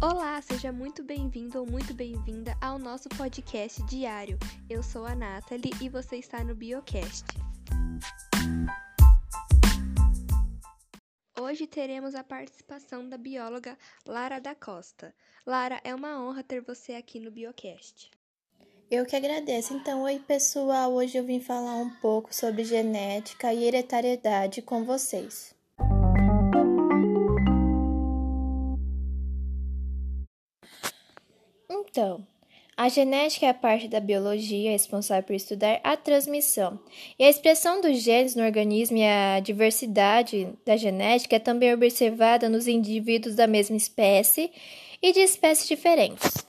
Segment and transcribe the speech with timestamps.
[0.00, 4.38] Olá, seja muito bem-vindo ou muito bem-vinda ao nosso podcast diário.
[4.70, 7.24] Eu sou a Nathalie e você está no Biocast.
[11.36, 13.76] Hoje teremos a participação da bióloga
[14.06, 15.12] Lara da Costa.
[15.44, 18.08] Lara, é uma honra ter você aqui no Biocast.
[18.88, 19.74] Eu que agradeço.
[19.74, 25.57] Então, oi pessoal, hoje eu vim falar um pouco sobre genética e hereditariedade com vocês.
[31.98, 32.24] Então,
[32.76, 36.78] a genética é a parte da biologia responsável por estudar a transmissão.
[37.18, 42.48] E a expressão dos genes no organismo e a diversidade da genética é também observada
[42.48, 44.52] nos indivíduos da mesma espécie
[45.02, 46.46] e de espécies diferentes.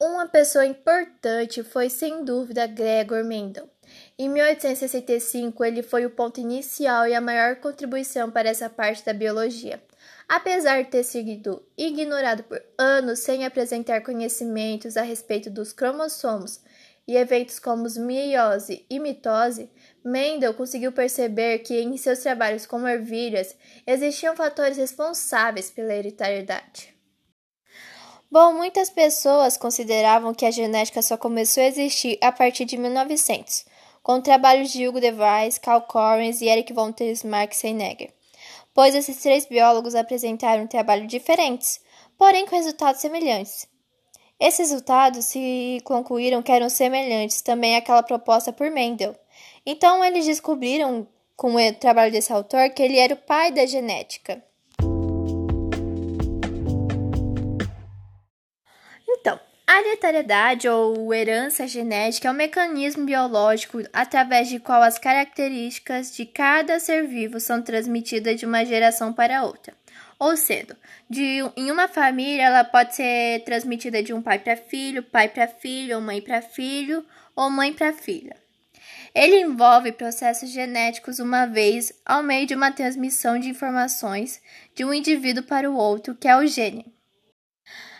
[0.00, 3.68] Uma pessoa importante foi, sem dúvida, Gregor Mendel.
[4.16, 9.12] Em 1865, ele foi o ponto inicial e a maior contribuição para essa parte da
[9.12, 9.82] biologia.
[10.28, 16.60] Apesar de ter sido ignorado por anos sem apresentar conhecimentos a respeito dos cromossomos
[17.06, 19.70] e eventos como meiose e mitose,
[20.02, 23.54] Mendel conseguiu perceber que em seus trabalhos com ervilhas
[23.86, 26.94] existiam fatores responsáveis pela hereditariedade.
[28.30, 33.64] Bom, muitas pessoas consideravam que a genética só começou a existir a partir de 1900,
[34.02, 36.92] com trabalhos de Hugo de Vries, Carl Correns e Eric von
[37.24, 38.12] Marx-Seinegger,
[38.74, 41.80] pois esses três biólogos apresentaram trabalhos diferentes,
[42.18, 43.66] porém com resultados semelhantes.
[44.38, 49.16] Esses resultados se concluíram que eram semelhantes também àquela proposta por Mendel.
[49.64, 54.44] Então eles descobriram, com o trabalho desse autor, que ele era o pai da genética.
[59.78, 66.78] Hereditariedade ou herança genética é um mecanismo biológico através de qual as características de cada
[66.78, 69.74] ser vivo são transmitidas de uma geração para outra.
[70.18, 70.76] Ou seja,
[71.08, 75.48] de, em uma família ela pode ser transmitida de um pai para filho, pai para
[75.48, 77.04] filho, ou mãe para filho,
[77.34, 78.36] ou mãe para filha.
[79.14, 84.40] Ele envolve processos genéticos uma vez ao meio de uma transmissão de informações
[84.74, 86.94] de um indivíduo para o outro, que é o gene.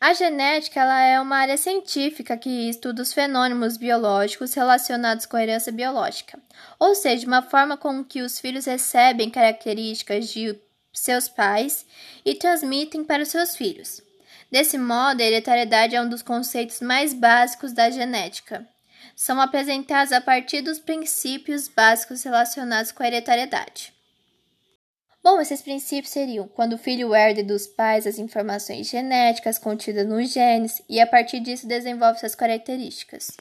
[0.00, 5.42] A genética ela é uma área científica que estuda os fenômenos biológicos relacionados com a
[5.42, 6.38] herança biológica,
[6.78, 10.56] ou seja, uma forma com que os filhos recebem características de
[10.92, 11.84] seus pais
[12.24, 14.00] e transmitem para os seus filhos.
[14.52, 18.66] Desse modo, a hereditariedade é um dos conceitos mais básicos da genética.
[19.16, 23.97] São apresentados a partir dos princípios básicos relacionados com a hereditariedade.
[25.22, 30.32] Bom, esses princípios seriam quando o filho herda dos pais as informações genéticas contidas nos
[30.32, 33.36] genes e a partir disso desenvolve suas características.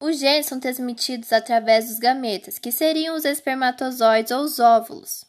[0.00, 5.24] Os genes são transmitidos através dos gametas, que seriam os espermatozoides ou os óvulos,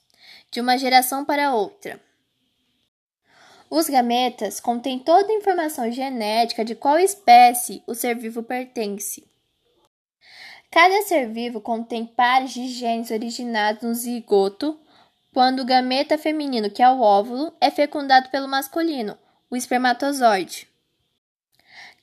[0.52, 2.00] de uma geração para outra.
[3.70, 9.24] Os gametas contêm toda a informação genética de qual espécie o ser vivo pertence.
[10.72, 14.80] Cada ser vivo contém pares de genes originados no zigoto
[15.34, 19.18] quando o gameta feminino, que é o óvulo, é fecundado pelo masculino,
[19.50, 20.68] o espermatozoide.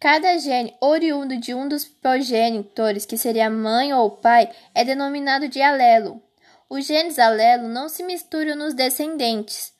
[0.00, 5.46] Cada gene oriundo de um dos progenitores, que seria a mãe ou pai, é denominado
[5.46, 6.20] de alelo.
[6.68, 9.72] Os genes alelo não se misturam nos descendentes,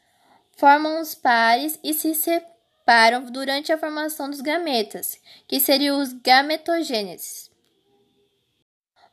[0.57, 5.19] formam os pares e se separam durante a formação dos gametas,
[5.49, 7.50] que seriam os gametogêneses.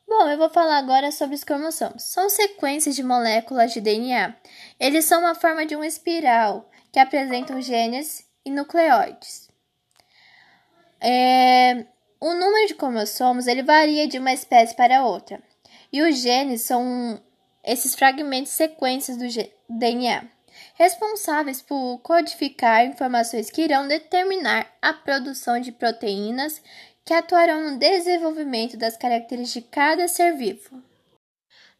[0.07, 2.03] Bom, eu vou falar agora sobre os cromossomos.
[2.03, 4.33] São sequências de moléculas de DNA.
[4.79, 9.49] Eles são uma forma de uma espiral que apresentam genes e nucleóides.
[11.01, 11.85] É,
[12.21, 15.43] o número de cromossomos ele varia de uma espécie para outra.
[15.91, 17.21] E os genes são
[17.63, 19.25] esses fragmentos sequências do
[19.69, 20.23] DNA,
[20.75, 26.61] responsáveis por codificar informações que irão determinar a produção de proteínas
[27.07, 30.83] que atuarão no desenvolvimento das características de cada ser vivo.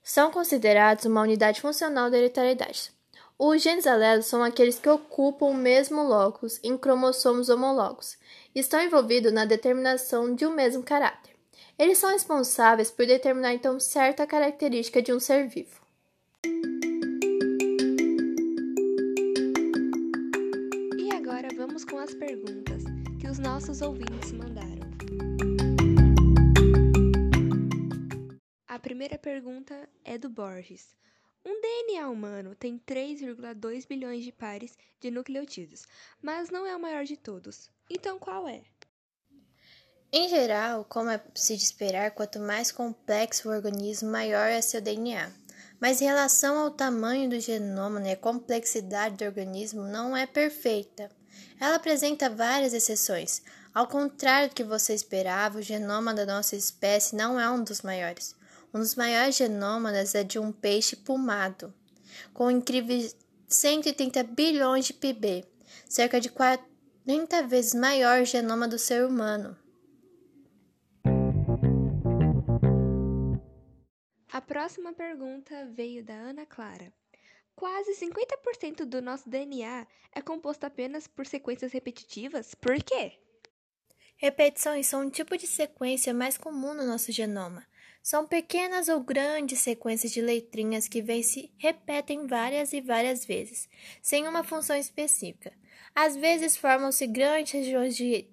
[0.02, 2.94] São considerados uma unidade funcional da hereditariedade.
[3.38, 8.18] Os genes alelos são aqueles que ocupam o mesmo locus em cromossomos homólogos
[8.56, 11.36] e estão envolvidos na determinação de um mesmo caráter.
[11.78, 15.82] Eles são responsáveis por determinar então certa característica de um ser vivo.
[20.98, 22.84] E agora vamos com as perguntas
[23.20, 24.77] que os nossos ouvintes mandaram.
[28.78, 30.96] A primeira pergunta é do Borges.
[31.44, 35.88] Um DNA humano tem 3,2 bilhões de pares de nucleotídeos,
[36.22, 37.72] mas não é o maior de todos.
[37.90, 38.62] Então qual é?
[40.14, 44.80] Em geral, como é se de esperar, quanto mais complexo o organismo, maior é seu
[44.80, 45.32] DNA.
[45.80, 51.10] Mas em relação ao tamanho do genoma e a complexidade do organismo não é perfeita.
[51.60, 53.42] Ela apresenta várias exceções.
[53.74, 57.82] Ao contrário do que você esperava, o genoma da nossa espécie não é um dos
[57.82, 58.37] maiores.
[58.74, 61.74] Um dos maiores genômadas é de um peixe pulmado,
[62.34, 63.16] com incríveis
[63.48, 65.46] 130 bilhões de PB,
[65.88, 69.58] cerca de 40 vezes maior genoma do ser humano.
[74.32, 76.94] A próxima pergunta veio da Ana Clara.
[77.56, 82.54] Quase 50% do nosso DNA é composto apenas por sequências repetitivas.
[82.54, 83.14] Por quê?
[84.18, 87.66] Repetições são um tipo de sequência mais comum no nosso genoma.
[88.10, 93.68] São pequenas ou grandes sequências de letrinhas que vêm se repetem várias e várias vezes,
[94.02, 95.52] sem uma função específica.
[95.94, 98.26] Às vezes formam-se grandes regiões de...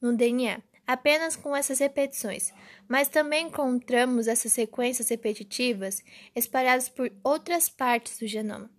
[0.00, 2.54] no DNA, apenas com essas repetições,
[2.86, 8.70] mas também encontramos essas sequências repetitivas espalhadas por outras partes do genoma.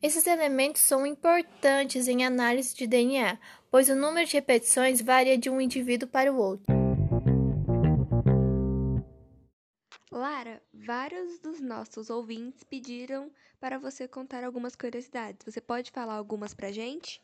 [0.00, 3.36] Esses elementos são importantes em análise de DNA,
[3.68, 6.77] pois o número de repetições varia de um indivíduo para o outro.
[10.88, 13.30] Vários dos nossos ouvintes pediram
[13.60, 15.44] para você contar algumas curiosidades.
[15.44, 17.20] Você pode falar algumas para gente?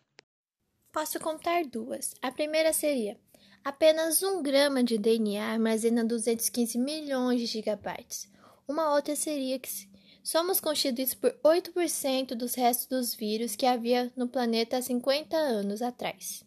[0.92, 2.14] Posso contar duas.
[2.20, 3.18] A primeira seria:
[3.64, 8.30] Apenas um grama de DNA armazena 215 milhões de gigabytes.
[8.68, 9.70] Uma outra seria que
[10.22, 15.80] somos constituídos por 8% dos restos dos vírus que havia no planeta há 50 anos
[15.80, 16.44] atrás.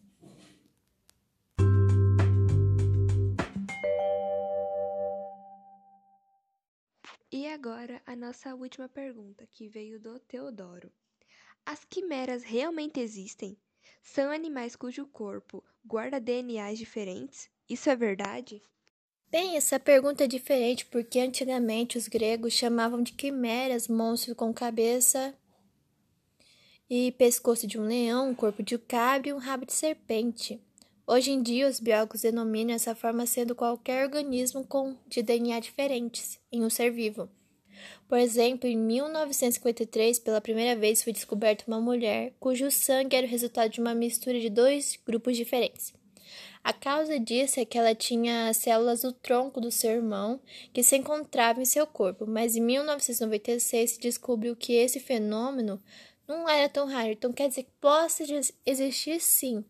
[7.30, 10.90] E agora a nossa última pergunta, que veio do Teodoro.
[11.64, 13.58] As quimeras realmente existem?
[14.02, 17.50] São animais cujo corpo guarda DNAs diferentes?
[17.68, 18.62] Isso é verdade?
[19.30, 25.36] Bem, essa pergunta é diferente porque antigamente os gregos chamavam de quimeras monstros com cabeça
[26.88, 30.58] e pescoço de um leão, um corpo de cabra e um rabo de serpente.
[31.10, 36.38] Hoje em dia, os biólogos denominam essa forma sendo qualquer organismo com de DNA diferentes
[36.52, 37.30] em um ser vivo.
[38.06, 43.30] Por exemplo, em 1953, pela primeira vez foi descoberta uma mulher cujo sangue era o
[43.30, 45.94] resultado de uma mistura de dois grupos diferentes.
[46.62, 50.38] A causa disso é que ela tinha células do tronco do seu irmão
[50.74, 55.80] que se encontravam em seu corpo, mas em 1996 se descobriu que esse fenômeno
[56.28, 57.12] não era tão raro.
[57.12, 58.22] Então quer dizer que possa
[58.66, 59.64] existir sim,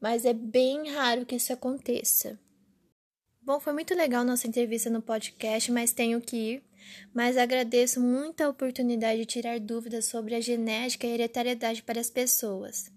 [0.00, 2.38] mas é bem raro que isso aconteça.
[3.42, 6.62] Bom, foi muito legal nossa entrevista no podcast, mas tenho que ir.
[7.14, 12.10] Mas agradeço muito a oportunidade de tirar dúvidas sobre a genética e hereditariedade para as
[12.10, 12.90] pessoas.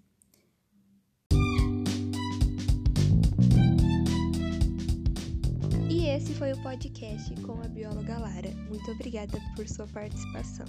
[5.90, 8.52] E esse foi o podcast com a bióloga Lara.
[8.68, 10.66] Muito obrigada por sua participação.